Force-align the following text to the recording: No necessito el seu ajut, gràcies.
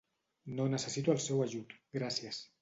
No 0.59 0.65
necessito 0.73 1.13
el 1.15 1.21
seu 1.27 1.45
ajut, 1.45 1.77
gràcies. 2.01 2.43